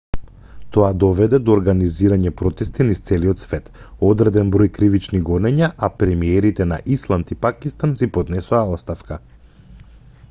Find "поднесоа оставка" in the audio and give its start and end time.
8.19-9.23